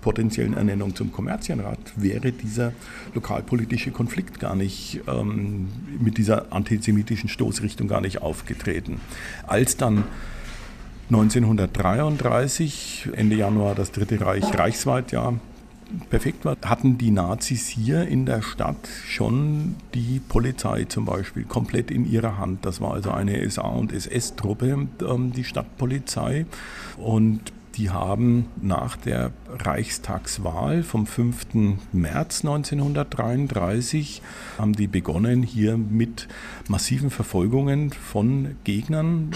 [0.01, 2.73] potenziellen Ernennung zum Kommerzienrat wäre dieser
[3.13, 8.99] lokalpolitische Konflikt gar nicht ähm, mit dieser antisemitischen Stoßrichtung gar nicht aufgetreten.
[9.47, 10.03] Als dann
[11.09, 15.33] 1933, Ende Januar, das Dritte Reich reichsweit ja
[16.09, 21.91] perfekt war, hatten die Nazis hier in der Stadt schon die Polizei zum Beispiel komplett
[21.91, 22.65] in ihrer Hand.
[22.65, 26.45] Das war also eine SA- und SS-Truppe, ähm, die Stadtpolizei.
[26.97, 31.47] Und die haben nach der Reichstagswahl vom 5.
[31.91, 34.21] März 1933
[34.57, 36.27] haben die begonnen hier mit
[36.67, 39.31] massiven Verfolgungen von Gegnern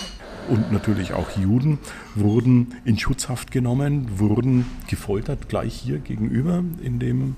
[0.50, 1.80] und natürlich auch Juden
[2.15, 7.36] wurden in Schutzhaft genommen, wurden gefoltert gleich hier gegenüber in dem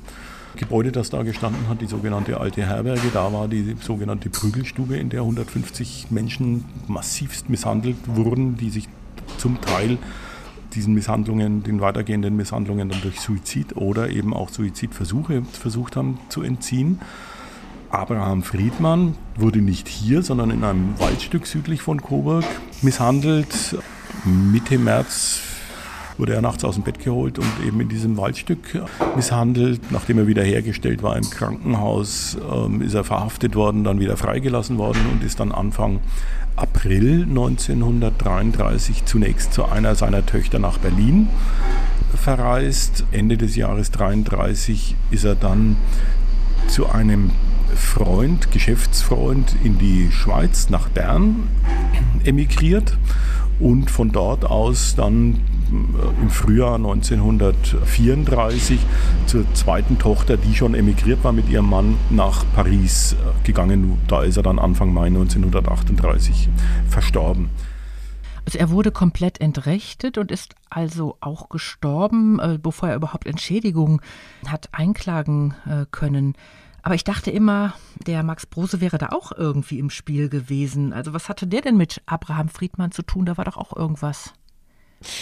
[0.56, 3.10] Gebäude, das da gestanden hat, die sogenannte Alte Herberge.
[3.14, 8.90] Da war die sogenannte Prügelstube, in der 150 Menschen massivst misshandelt wurden, die sich
[9.38, 9.98] zum Teil
[10.74, 16.42] diesen Misshandlungen, den weitergehenden Misshandlungen dann durch Suizid oder eben auch Suizidversuche versucht haben zu
[16.42, 17.00] entziehen.
[17.90, 22.46] Abraham Friedmann wurde nicht hier, sondern in einem Waldstück südlich von Coburg
[22.82, 23.78] misshandelt.
[24.26, 25.40] Mitte März
[26.20, 28.84] wurde er nachts aus dem Bett geholt und eben in diesem Waldstück
[29.16, 29.92] misshandelt.
[29.92, 35.02] Nachdem er wiederhergestellt war im Krankenhaus, ähm, ist er verhaftet worden, dann wieder freigelassen worden
[35.12, 36.02] und ist dann Anfang
[36.60, 41.30] April 1933 zunächst zu einer seiner Töchter nach Berlin
[42.16, 43.06] verreist.
[43.12, 45.78] Ende des Jahres 1933 ist er dann
[46.68, 47.32] zu einem
[47.76, 51.48] Freund, Geschäftsfreund in die Schweiz nach Bern
[52.26, 52.98] emigriert
[53.60, 58.80] und von dort aus dann im Frühjahr 1934
[59.26, 64.00] zur zweiten Tochter, die schon emigriert war mit ihrem Mann, nach Paris äh, gegangen.
[64.08, 66.50] Da ist er dann Anfang Mai 1938
[66.88, 67.50] verstorben.
[68.46, 74.02] Also er wurde komplett entrechtet und ist also auch gestorben, äh, bevor er überhaupt Entschädigung
[74.48, 75.54] hat einklagen
[75.92, 76.36] können.
[76.82, 77.74] Aber ich dachte immer,
[78.08, 80.94] der Max Brose wäre da auch irgendwie im Spiel gewesen.
[80.94, 83.26] Also was hatte der denn mit Abraham Friedmann zu tun?
[83.26, 84.34] Da war doch auch irgendwas.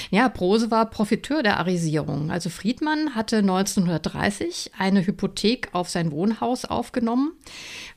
[0.09, 2.31] Ja, Brose war Profiteur der Arisierung.
[2.31, 7.33] Also Friedmann hatte 1930 eine Hypothek auf sein Wohnhaus aufgenommen.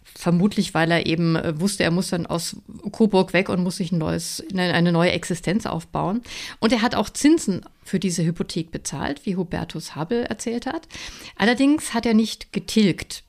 [0.02, 2.56] Vermutlich, weil er eben äh, wusste, er muss dann aus
[2.92, 6.22] Coburg weg und muss sich ein neues, eine neue Existenz aufbauen.
[6.58, 10.88] Und er hat auch Zinsen für diese Hypothek bezahlt, wie Hubertus Habel erzählt hat.
[11.36, 13.24] Allerdings hat er nicht getilgt.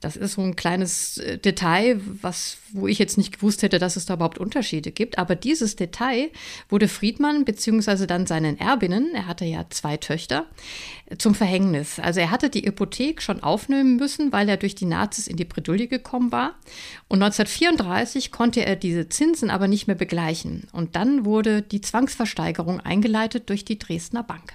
[0.00, 3.96] Das ist so ein kleines äh, Detail, was, wo ich jetzt nicht gewusst hätte, dass
[3.96, 5.18] es da überhaupt Unterschiede gibt.
[5.18, 6.30] Aber dieses Detail
[6.68, 10.46] wurde Friedmann beziehungsweise dann seinen Erbinnen, er hatte ja zwei Töchter,
[11.18, 11.98] zum Verhängnis.
[11.98, 15.44] Also er hatte die Hypothek schon aufnehmen müssen, weil er durch die Nazis in die
[15.44, 16.54] Bredouille gekommen war.
[17.08, 20.68] Und 1934 konnte er diese Zinsen aber nicht mehr begleichen.
[20.72, 24.54] Und dann wurde die Zwangsversteigerung eingeleitet durch die Dresdner Bank.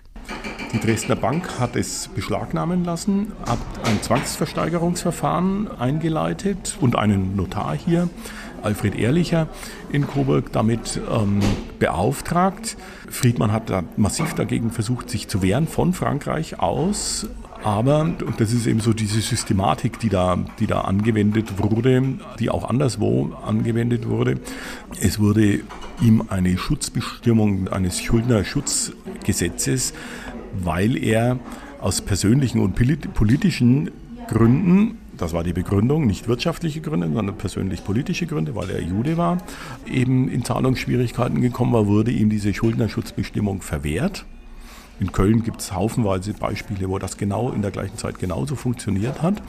[0.73, 8.10] Die Dresdner Bank hat es beschlagnahmen lassen, hat ein Zwangsversteigerungsverfahren eingeleitet und einen Notar hier,
[8.63, 9.47] Alfred Ehrlicher
[9.91, 11.39] in Coburg, damit ähm,
[11.80, 12.76] beauftragt.
[13.10, 17.28] Friedmann hat da massiv dagegen versucht, sich zu wehren von Frankreich aus.
[17.63, 22.50] Aber, und das ist eben so diese Systematik, die da, die da angewendet wurde, die
[22.50, 24.39] auch anderswo angewendet wurde.
[25.02, 25.62] Es wurde
[26.00, 29.93] ihm eine Schutzbestimmung eines Schuldnerschutzgesetzes,
[30.63, 31.39] weil er
[31.80, 32.76] aus persönlichen und
[33.13, 33.91] politischen
[34.28, 39.17] Gründen das war die Begründung, nicht wirtschaftliche Gründe, sondern persönlich politische Gründe, weil er Jude
[39.17, 39.39] war,
[39.91, 44.26] eben in Zahlungsschwierigkeiten gekommen war, wurde ihm diese Schuldnerschutzbestimmung verwehrt.
[45.00, 49.22] In Köln gibt es haufenweise Beispiele, wo das genau in der gleichen Zeit genauso funktioniert
[49.22, 49.41] hat.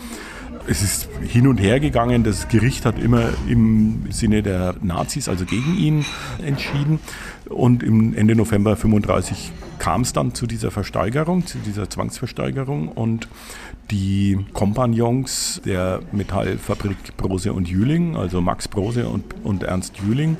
[0.71, 2.25] Es ist hin und her gegangen.
[2.25, 6.05] Das Gericht hat immer im Sinne der Nazis, also gegen ihn,
[6.45, 7.01] entschieden.
[7.49, 12.89] Und im Ende November 35 kam es dann zu dieser Versteigerung, zu dieser Zwangsversteigerung.
[12.89, 13.29] Und
[13.91, 20.37] die Kompagnons der Metallfabrik Brose und Jüling, also Max Brose und, und Ernst Jüling,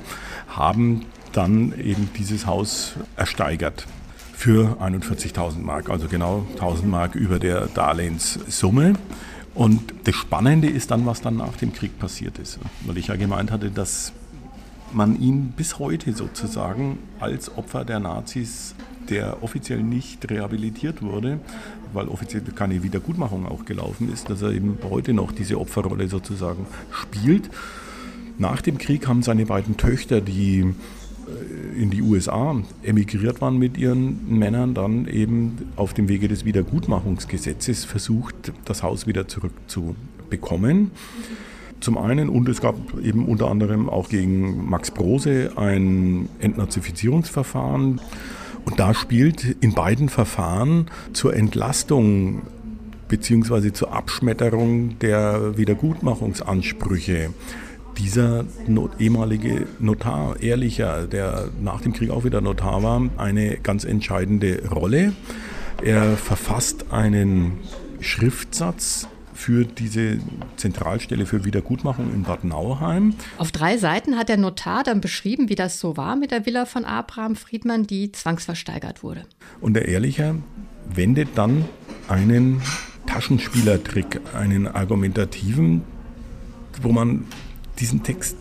[0.47, 3.87] haben dann eben dieses Haus ersteigert
[4.31, 8.93] für 41.000 Mark, also genau 1.000 Mark über der Darlehenssumme.
[9.59, 12.59] Und das Spannende ist dann, was dann nach dem Krieg passiert ist.
[12.85, 14.13] Weil ich ja gemeint hatte, dass
[14.93, 18.73] man ihn bis heute sozusagen als Opfer der Nazis,
[19.09, 21.41] der offiziell nicht rehabilitiert wurde,
[21.91, 26.65] weil offiziell keine Wiedergutmachung auch gelaufen ist, dass er eben heute noch diese Opferrolle sozusagen
[26.93, 27.49] spielt.
[28.37, 30.73] Nach dem Krieg haben seine beiden Töchter, die
[31.77, 37.85] in die USA emigriert waren mit ihren Männern, dann eben auf dem Wege des Wiedergutmachungsgesetzes
[37.85, 40.91] versucht, das Haus wieder zurückzubekommen.
[41.79, 48.01] Zum einen, und es gab eben unter anderem auch gegen Max Brose ein Entnazifizierungsverfahren.
[48.65, 52.41] Und da spielt in beiden Verfahren zur Entlastung
[53.07, 53.71] bzw.
[53.71, 57.29] zur Abschmetterung der Wiedergutmachungsansprüche
[57.99, 63.83] dieser not, ehemalige Notar, Ehrlicher, der nach dem Krieg auch wieder Notar war, eine ganz
[63.83, 65.13] entscheidende Rolle.
[65.83, 67.59] Er verfasst einen
[67.99, 70.19] Schriftsatz für diese
[70.57, 73.13] Zentralstelle für Wiedergutmachung in Bad Nauheim.
[73.37, 76.65] Auf drei Seiten hat der Notar dann beschrieben, wie das so war mit der Villa
[76.65, 79.25] von Abraham Friedmann, die zwangsversteigert wurde.
[79.61, 80.35] Und der Ehrlicher
[80.93, 81.65] wendet dann
[82.09, 82.61] einen
[83.05, 85.83] Taschenspielertrick, einen argumentativen,
[86.81, 87.25] wo man
[87.79, 88.37] diesen Text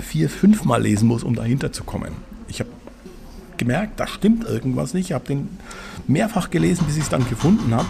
[0.00, 2.12] vier, fünfmal lesen muss, um dahinter zu kommen.
[2.48, 2.70] Ich habe
[3.56, 5.06] gemerkt, da stimmt irgendwas nicht.
[5.06, 5.48] Ich habe den
[6.06, 7.88] mehrfach gelesen, bis ich es dann gefunden habe.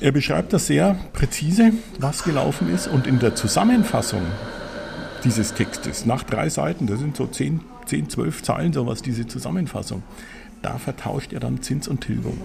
[0.00, 2.86] Er beschreibt das sehr präzise, was gelaufen ist.
[2.86, 4.22] Und in der Zusammenfassung
[5.24, 10.02] dieses Textes, nach drei Seiten, das sind so zehn, zehn zwölf Zeilen, sowas, diese Zusammenfassung,
[10.62, 12.40] da vertauscht er dann Zins und Tilgung.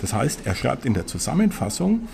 [0.00, 2.08] Das heißt, er schreibt in der Zusammenfassung,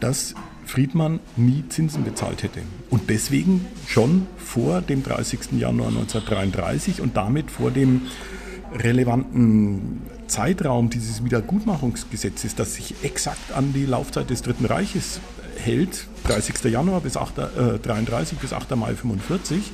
[0.00, 0.34] dass
[0.70, 2.60] Friedmann nie Zinsen bezahlt hätte.
[2.90, 5.58] Und deswegen schon vor dem 30.
[5.58, 8.02] Januar 1933 und damit vor dem
[8.72, 15.18] relevanten Zeitraum dieses Wiedergutmachungsgesetzes, das sich exakt an die Laufzeit des Dritten Reiches
[15.56, 16.70] hält, 30.
[16.70, 18.76] Januar bis 8, äh, 33 bis 8.
[18.76, 19.72] Mai 45,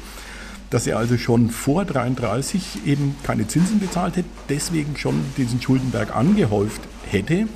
[0.71, 6.17] dass er also schon vor 33 eben keine Zinsen bezahlt hätte, deswegen schon diesen Schuldenberg
[6.17, 6.81] angehäuft
[7.11, 7.49] hätte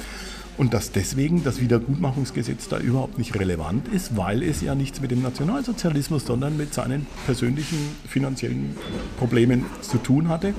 [0.61, 5.11] und dass deswegen das Wiedergutmachungsgesetz da überhaupt nicht relevant ist, weil es ja nichts mit
[5.11, 8.77] dem Nationalsozialismus, sondern mit seinen persönlichen finanziellen
[9.19, 10.53] Problemen zu tun hatte.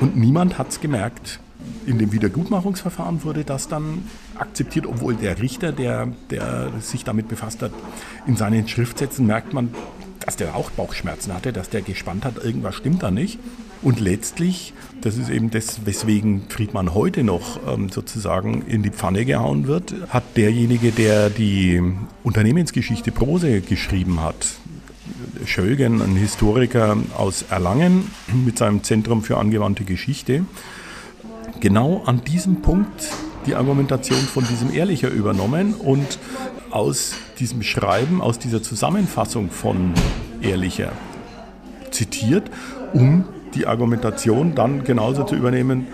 [0.00, 1.38] Und niemand hat es gemerkt.
[1.86, 4.02] In dem Wiedergutmachungsverfahren wurde das dann
[4.34, 7.70] akzeptiert, obwohl der Richter, der, der sich damit befasst hat,
[8.26, 9.72] in seinen Schriftsätzen merkt man,
[10.18, 13.38] dass der auch Bauchschmerzen hatte, dass der gespannt hat, irgendwas stimmt da nicht.
[13.82, 19.24] Und letztlich, das ist eben das, weswegen Friedmann heute noch ähm, sozusagen in die Pfanne
[19.24, 21.82] gehauen wird, hat derjenige, der die
[22.22, 24.46] Unternehmensgeschichte Prose geschrieben hat,
[25.44, 30.44] Schölgen, ein Historiker aus Erlangen mit seinem Zentrum für angewandte Geschichte,
[31.58, 33.08] genau an diesem Punkt
[33.46, 36.20] die Argumentation von diesem Ehrlicher übernommen und
[36.70, 39.92] aus diesem Schreiben, aus dieser Zusammenfassung von
[40.40, 40.92] Ehrlicher
[41.90, 42.48] zitiert,
[42.92, 45.86] um die Argumentation dann genauso zu übernehmen.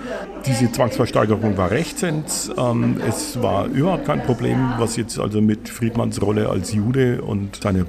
[0.47, 2.51] Diese Zwangsversteigerung war rechtens.
[2.57, 7.61] Ähm, es war überhaupt kein Problem, was jetzt also mit Friedmanns Rolle als Jude und
[7.63, 7.87] seine,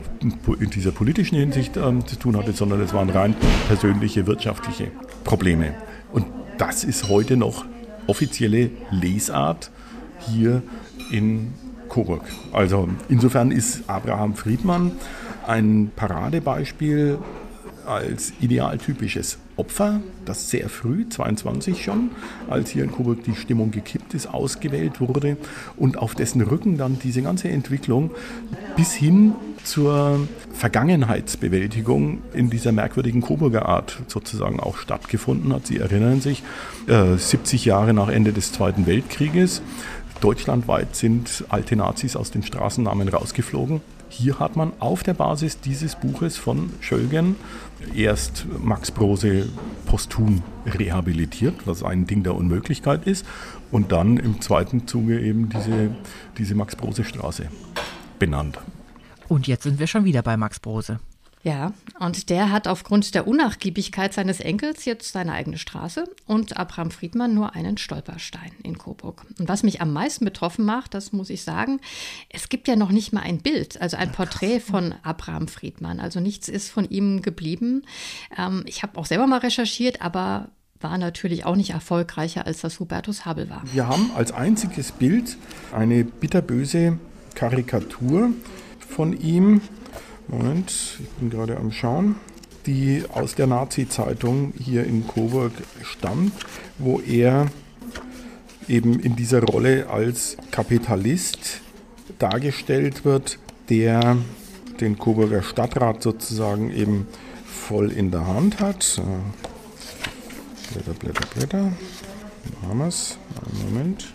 [0.59, 3.35] in dieser politischen Hinsicht ähm, zu tun hatte, sondern es waren rein
[3.67, 4.91] persönliche, wirtschaftliche
[5.23, 5.73] Probleme.
[6.11, 6.25] Und
[6.57, 7.65] das ist heute noch
[8.07, 9.71] offizielle Lesart
[10.19, 10.61] hier
[11.11, 11.53] in
[11.87, 12.23] Coburg.
[12.51, 14.91] Also insofern ist Abraham Friedmann
[15.47, 17.17] ein Paradebeispiel
[17.85, 22.11] als idealtypisches Opfer, das sehr früh, 22 schon,
[22.49, 25.35] als hier in Coburg die Stimmung gekippt ist, ausgewählt wurde
[25.75, 28.11] und auf dessen Rücken dann diese ganze Entwicklung
[28.77, 29.33] bis hin
[29.65, 35.67] zur Vergangenheitsbewältigung in dieser merkwürdigen Coburger Art sozusagen auch stattgefunden hat.
[35.67, 36.41] Sie erinnern sich,
[36.87, 39.61] äh, 70 Jahre nach Ende des Zweiten Weltkrieges,
[40.21, 43.81] deutschlandweit sind alte Nazis aus den Straßennamen rausgeflogen.
[44.19, 47.37] Hier hat man auf der Basis dieses Buches von Schölgen
[47.95, 49.47] erst Max Brose
[49.85, 53.25] posthum rehabilitiert, was ein Ding der Unmöglichkeit ist,
[53.71, 55.91] und dann im zweiten Zuge eben diese,
[56.37, 57.47] diese Max Brose Straße
[58.19, 58.59] benannt.
[59.29, 60.99] Und jetzt sind wir schon wieder bei Max Brose.
[61.41, 66.91] Ja, und der hat aufgrund der Unnachgiebigkeit seines Enkels jetzt seine eigene Straße und Abraham
[66.91, 69.25] Friedmann nur einen Stolperstein in Coburg.
[69.39, 71.79] Und was mich am meisten betroffen macht, das muss ich sagen,
[72.29, 76.01] es gibt ja noch nicht mal ein Bild, also ein Porträt von Abraham Friedmann.
[76.01, 77.83] Also nichts ist von ihm geblieben.
[78.37, 80.49] Ähm, ich habe auch selber mal recherchiert, aber
[80.81, 83.63] war natürlich auch nicht erfolgreicher, als das Hubertus Habel war.
[83.71, 85.37] Wir haben als einziges Bild
[85.73, 86.99] eine bitterböse
[87.35, 88.31] Karikatur
[88.79, 89.61] von ihm
[90.31, 92.15] Moment, ich bin gerade am Schauen,
[92.67, 96.33] die aus der Nazi-Zeitung hier in Coburg stammt,
[96.77, 97.47] wo er
[98.67, 101.61] eben in dieser Rolle als Kapitalist
[102.19, 103.39] dargestellt wird,
[103.69, 104.17] der
[104.79, 107.07] den Coburger Stadtrat sozusagen eben
[107.45, 109.01] voll in der Hand hat.
[110.71, 111.73] Blätter, Blätter, Blätter.
[112.61, 113.17] Wo haben wir es?
[113.65, 114.13] Moment.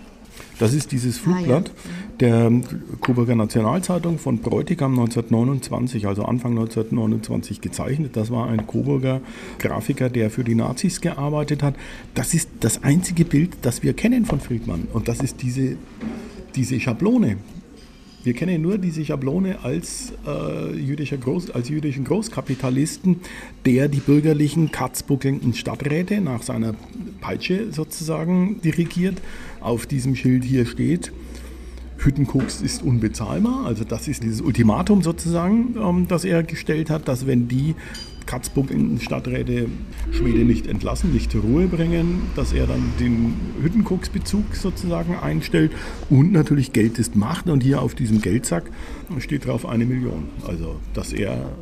[0.58, 1.70] Das ist dieses Flugblatt.
[1.70, 2.16] Ah, ja.
[2.20, 2.52] der
[3.00, 8.16] Coburger Nationalzeitung von Bräutigam 1929, also Anfang 1929 gezeichnet.
[8.16, 9.20] Das war ein Coburger
[9.58, 11.74] Grafiker, der für die Nazis gearbeitet hat.
[12.14, 14.86] Das ist das einzige Bild, das wir kennen von Friedmann.
[14.92, 15.76] Und das ist diese,
[16.54, 17.38] diese Schablone.
[18.24, 23.20] Wir kennen nur diese Schablone als, äh, jüdischer Groß, als jüdischen Großkapitalisten,
[23.66, 26.74] der die bürgerlichen, katzbuckelnden Stadträte nach seiner
[27.20, 29.20] Peitsche sozusagen dirigiert.
[29.64, 31.10] Auf diesem Schild hier steht,
[31.96, 33.64] Hüttenkoks ist unbezahlbar.
[33.64, 37.74] Also das ist dieses Ultimatum sozusagen, ähm, das er gestellt hat, dass wenn die
[38.26, 39.68] Katzbuckelnden Stadträte
[40.10, 45.72] Schwede nicht entlassen, nicht zur Ruhe bringen, dass er dann den Hüttenkoksbezug sozusagen einstellt
[46.10, 48.70] und natürlich Geld ist Macht und hier auf diesem Geldsack
[49.18, 50.28] steht drauf eine Million.
[50.46, 51.52] Also dass er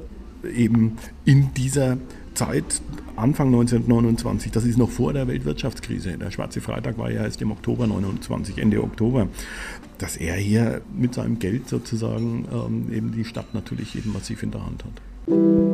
[0.56, 1.98] eben in dieser
[2.34, 2.82] Zeit,
[3.16, 7.50] Anfang 1929, das ist noch vor der Weltwirtschaftskrise, der Schwarze Freitag war ja erst im
[7.50, 9.28] Oktober 29, Ende Oktober,
[9.98, 14.50] dass er hier mit seinem Geld sozusagen ähm, eben die Stadt natürlich eben massiv in
[14.50, 15.71] der Hand hat.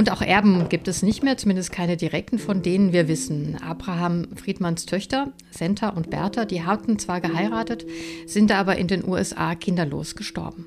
[0.00, 3.58] Und auch Erben gibt es nicht mehr, zumindest keine direkten, von denen wir wissen.
[3.60, 7.84] Abraham Friedmanns Töchter, Senta und Bertha, die hatten zwar geheiratet,
[8.24, 10.64] sind aber in den USA kinderlos gestorben.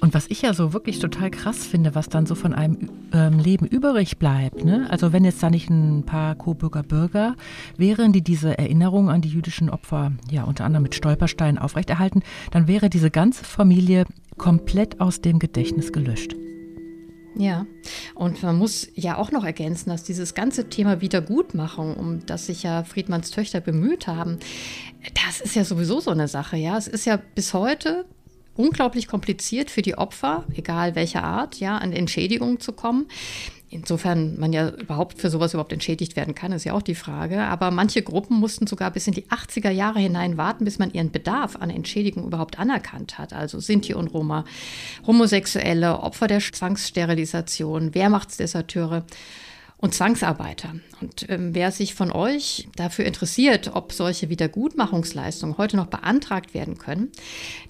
[0.00, 3.38] Und was ich ja so wirklich total krass finde, was dann so von einem ähm,
[3.40, 4.86] Leben übrig bleibt, ne?
[4.88, 7.36] also wenn jetzt da nicht ein paar Coburger Bürger
[7.76, 12.68] wären, die diese Erinnerung an die jüdischen Opfer ja unter anderem mit Stolpersteinen aufrechterhalten, dann
[12.68, 14.06] wäre diese ganze Familie
[14.38, 16.36] komplett aus dem Gedächtnis gelöscht.
[17.34, 17.66] Ja,
[18.14, 22.62] und man muss ja auch noch ergänzen, dass dieses ganze Thema Wiedergutmachung, um das sich
[22.62, 24.38] ja Friedmanns Töchter bemüht haben,
[25.26, 26.76] das ist ja sowieso so eine Sache, ja.
[26.76, 28.04] Es ist ja bis heute
[28.54, 33.06] unglaublich kompliziert für die Opfer, egal welcher Art, ja, an Entschädigung zu kommen.
[33.70, 37.40] Insofern man ja überhaupt für sowas überhaupt entschädigt werden kann, ist ja auch die Frage.
[37.40, 41.10] Aber manche Gruppen mussten sogar bis in die 80er Jahre hinein warten, bis man ihren
[41.10, 43.32] Bedarf an Entschädigung überhaupt anerkannt hat.
[43.32, 44.44] Also Sinti und Roma,
[45.06, 49.04] Homosexuelle, Opfer der Zwangssterilisation, Wehrmachtsdeserteure
[49.82, 50.76] und Zwangsarbeiter.
[51.00, 56.78] Und ähm, wer sich von euch dafür interessiert, ob solche Wiedergutmachungsleistungen heute noch beantragt werden
[56.78, 57.08] können,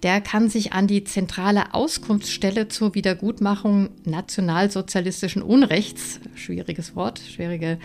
[0.03, 7.79] der kann sich an die zentrale Auskunftsstelle zur Wiedergutmachung nationalsozialistischen Unrechts, schwieriges Wort, schwierige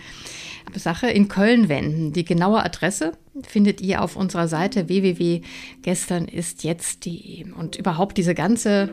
[0.74, 2.12] Sache, in Köln wenden.
[2.12, 3.12] Die genaue Adresse
[3.42, 7.52] findet ihr auf unserer Seite www.gesternistjetzt.de.
[7.52, 8.90] Und überhaupt diese ganze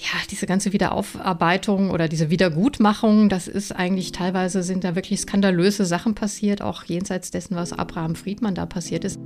[0.00, 5.84] ja, diese ganze Wiederaufarbeitung oder diese Wiedergutmachung, das ist eigentlich teilweise sind da wirklich skandalöse
[5.84, 9.18] Sachen passiert, auch jenseits dessen, was Abraham Friedmann da passiert ist.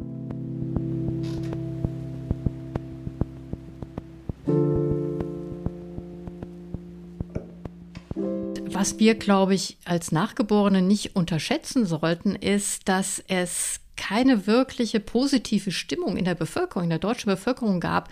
[8.67, 15.71] Was wir, glaube ich, als Nachgeborene nicht unterschätzen sollten, ist, dass es keine wirkliche positive
[15.71, 18.09] Stimmung in der Bevölkerung, in der deutschen Bevölkerung gab,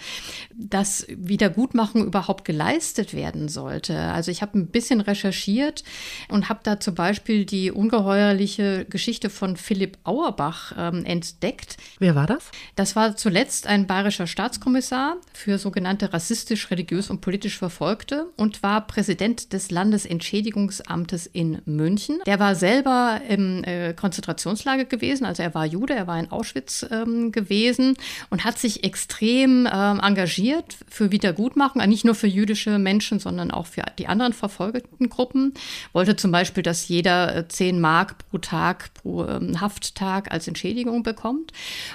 [0.55, 3.99] dass Wiedergutmachung überhaupt geleistet werden sollte.
[3.99, 5.83] Also ich habe ein bisschen recherchiert
[6.29, 11.77] und habe da zum Beispiel die ungeheuerliche Geschichte von Philipp Auerbach ähm, entdeckt.
[11.99, 12.51] Wer war das?
[12.77, 18.87] Das war zuletzt ein bayerischer Staatskommissar für sogenannte rassistisch, religiös und politisch Verfolgte und war
[18.87, 22.21] Präsident des Landesentschädigungsamtes in München.
[22.27, 26.87] Der war selber im äh, Konzentrationslager gewesen, also er war Jude, er war in Auschwitz
[26.91, 27.97] ähm, gewesen
[28.31, 33.67] und hat sich extrem ähm, engagiert für Wiedergutmachung, nicht nur für jüdische Menschen, sondern auch
[33.67, 35.55] für die anderen verfolgten Gruppen.
[35.93, 41.03] Wollte zum Beispiel, dass jeder 10 äh, Mark pro Tag, pro ähm, Hafttag als Entschädigung
[41.03, 41.53] bekommt.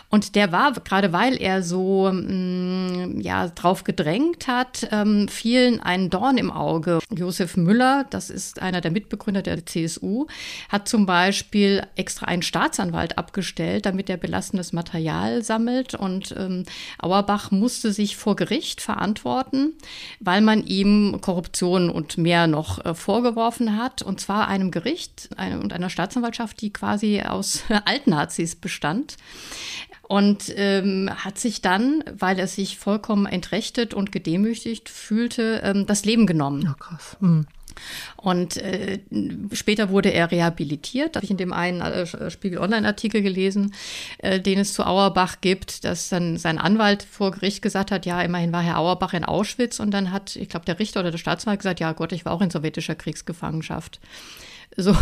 [0.09, 5.79] Und der war, gerade weil er so mh, mm, ja, drauf gedrängt hat, ähm, vielen
[5.81, 6.99] ein Dorn im Auge.
[7.13, 10.27] Josef Müller, das ist einer der Mitbegründer der CSU,
[10.69, 15.93] hat zum Beispiel extra einen Staatsanwalt abgestellt, gestellt, damit er belastendes Material sammelt.
[15.93, 16.63] Und ähm,
[16.99, 19.73] Auerbach musste sich vor Gericht verantworten,
[20.19, 24.01] weil man ihm Korruption und mehr noch äh, vorgeworfen hat.
[24.01, 29.17] Und zwar einem Gericht eine, und einer Staatsanwaltschaft, die quasi aus Altnazis bestand
[30.03, 36.05] und ähm, hat sich dann, weil er sich vollkommen entrechtet und gedemütigt fühlte, ähm, das
[36.05, 36.61] Leben genommen.
[36.61, 37.17] Ja, krass.
[37.19, 37.45] Mhm.
[38.15, 38.99] Und äh,
[39.53, 41.15] später wurde er rehabilitiert.
[41.15, 43.73] Da habe ich in dem einen äh, Spiegel Online-Artikel gelesen,
[44.19, 48.21] äh, den es zu Auerbach gibt, dass dann sein Anwalt vor Gericht gesagt hat, ja,
[48.21, 51.17] immerhin war Herr Auerbach in Auschwitz und dann hat, ich glaube, der Richter oder der
[51.17, 53.99] Staatsanwalt gesagt, ja Gott, ich war auch in sowjetischer Kriegsgefangenschaft.
[54.75, 54.95] So,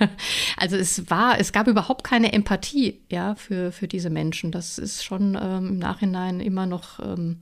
[0.56, 4.50] also es war, es gab überhaupt keine Empathie, ja, für, für diese Menschen.
[4.50, 7.38] Das ist schon ähm, im Nachhinein immer noch, ähm,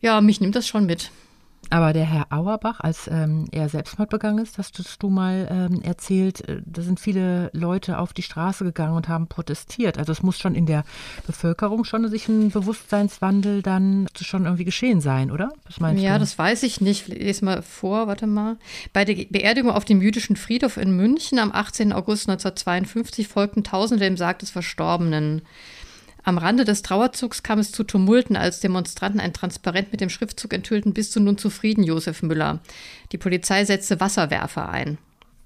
[0.00, 1.10] ja, mich nimmt das schon mit.
[1.70, 6.48] Aber der Herr Auerbach, als ähm, er Selbstmord begangen ist, hast du mal ähm, erzählt,
[6.48, 9.98] äh, da sind viele Leute auf die Straße gegangen und haben protestiert.
[9.98, 10.84] Also es muss schon in der
[11.26, 15.50] Bevölkerung schon sich ein Bewusstseinswandel dann schon irgendwie geschehen sein, oder?
[15.64, 16.20] Was meinst ja, du?
[16.20, 17.08] das weiß ich nicht.
[17.08, 18.56] Ich lese mal vor, warte mal.
[18.92, 21.92] Bei der Beerdigung auf dem jüdischen Friedhof in München am 18.
[21.92, 25.42] August 1952 folgten Tausende dem Sarg des Verstorbenen.
[26.26, 30.52] Am Rande des Trauerzugs kam es zu Tumulten, als Demonstranten ein Transparent mit dem Schriftzug
[30.52, 32.58] enthüllten, bist du nun zufrieden, Josef Müller.
[33.12, 34.98] Die Polizei setzte Wasserwerfer ein.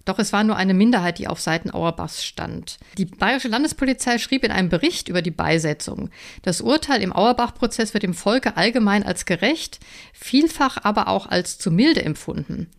[0.07, 2.79] Doch es war nur eine Minderheit, die auf Seiten Auerbachs stand.
[2.97, 6.09] Die Bayerische Landespolizei schrieb in einem Bericht über die Beisetzung,
[6.45, 9.81] das Urteil im Auerbach-Prozess wird dem Volke allgemein als gerecht,
[10.15, 12.71] vielfach aber auch als zu milde empfunden.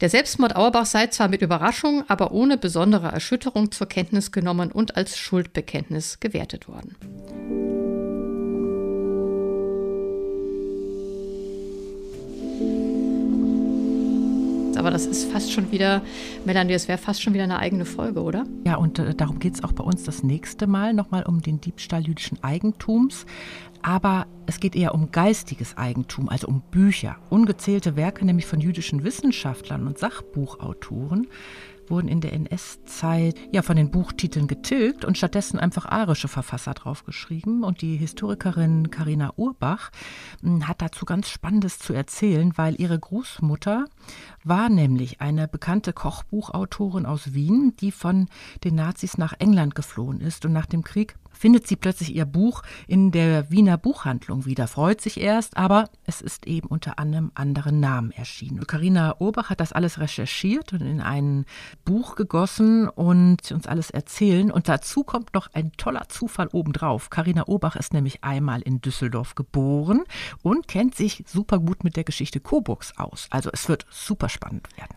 [0.00, 4.96] Der Selbstmord Auerbach sei zwar mit Überraschung, aber ohne besondere Erschütterung zur Kenntnis genommen und
[4.96, 6.96] als Schuldbekenntnis gewertet worden.
[14.80, 16.00] aber das ist fast schon wieder,
[16.46, 18.46] Melanie, das wäre fast schon wieder eine eigene Folge, oder?
[18.64, 21.60] Ja, und äh, darum geht es auch bei uns das nächste Mal nochmal um den
[21.60, 23.26] Diebstahl jüdischen Eigentums.
[23.82, 27.16] Aber es geht eher um geistiges Eigentum, also um Bücher.
[27.30, 31.28] Ungezählte Werke, nämlich von jüdischen Wissenschaftlern und Sachbuchautoren,
[31.90, 37.64] wurden in der NS-Zeit ja von den Buchtiteln getilgt und stattdessen einfach arische Verfasser draufgeschrieben.
[37.64, 39.90] Und die Historikerin Karina Urbach
[40.42, 43.86] hm, hat dazu ganz Spannendes zu erzählen, weil ihre Großmutter
[44.44, 48.28] war nämlich eine bekannte Kochbuchautorin aus Wien, die von
[48.64, 52.62] den Nazis nach England geflohen ist und nach dem Krieg findet sie plötzlich ihr Buch
[52.86, 57.80] in der Wiener Buchhandlung wieder, freut sich erst, aber es ist eben unter einem anderen
[57.80, 58.66] Namen erschienen.
[58.66, 61.46] Carina Urbach hat das alles recherchiert und in ein
[61.84, 64.50] Buch gegossen und uns alles erzählen.
[64.50, 67.10] Und dazu kommt noch ein toller Zufall obendrauf.
[67.10, 70.04] Carina Urbach ist nämlich einmal in Düsseldorf geboren
[70.42, 73.26] und kennt sich super gut mit der Geschichte Coburgs aus.
[73.30, 74.96] Also es wird super spannend werden.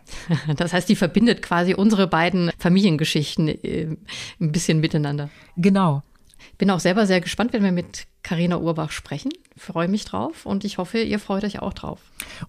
[0.56, 3.96] Das heißt, die verbindet quasi unsere beiden Familiengeschichten äh,
[4.40, 5.30] ein bisschen miteinander.
[5.56, 6.02] Genau.
[6.58, 9.30] Bin auch selber sehr gespannt, wenn wir mit Karina Urbach sprechen.
[9.56, 12.00] Freue mich drauf und ich hoffe, ihr freut euch auch drauf.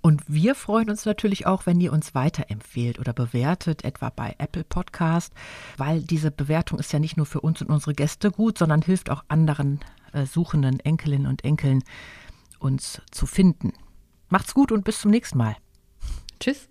[0.02, 4.64] Und wir freuen uns natürlich auch, wenn ihr uns weiterempfehlt oder bewertet, etwa bei Apple
[4.64, 5.34] Podcast,
[5.78, 9.10] weil diese Bewertung ist ja nicht nur für uns und unsere Gäste gut, sondern hilft
[9.10, 9.80] auch anderen
[10.14, 11.84] äh, suchenden Enkelinnen und Enkeln,
[12.60, 13.74] uns zu finden.
[14.30, 15.56] Macht's gut und bis zum nächsten Mal.
[16.40, 16.70] Tschüss.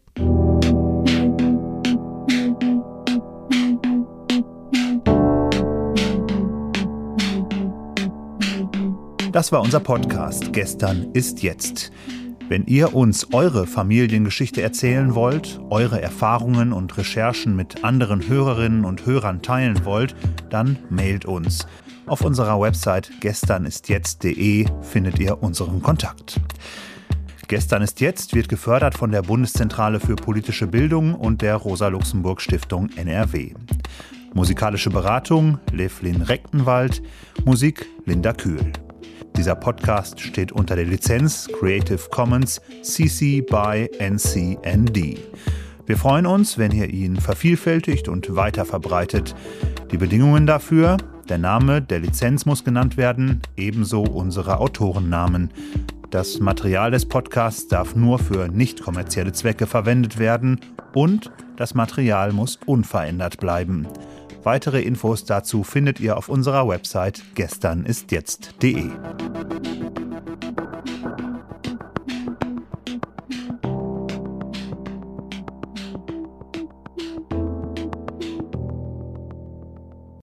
[9.35, 11.91] Das war unser Podcast Gestern ist jetzt.
[12.49, 19.07] Wenn ihr uns eure Familiengeschichte erzählen wollt, eure Erfahrungen und Recherchen mit anderen Hörerinnen und
[19.07, 20.14] Hörern teilen wollt,
[20.51, 21.66] dann mailt uns.
[22.07, 26.41] Auf unserer Website gesternistjetzt.de findet ihr unseren Kontakt.
[27.49, 33.55] Gestern ist jetzt wird gefördert von der Bundeszentrale für politische Bildung und der Rosa-Luxemburg-Stiftung NRW.
[34.32, 37.03] Musikalische Beratung Levlin Rechtenwald,
[37.45, 38.72] Musik Linda Kühl.
[39.37, 45.19] Dieser Podcast steht unter der Lizenz Creative Commons CC by NCND.
[45.87, 49.35] Wir freuen uns, wenn ihr ihn vervielfältigt und weiter verbreitet.
[49.91, 50.97] Die Bedingungen dafür,
[51.29, 55.51] der Name der Lizenz muss genannt werden, ebenso unsere Autorennamen.
[56.11, 60.61] Das Material des Podcasts darf nur für nicht kommerzielle Zwecke verwendet werden
[60.95, 63.89] und das Material muss unverändert bleiben.
[64.45, 68.90] Weitere Infos dazu findet ihr auf unserer Website gesternistjetzt.de.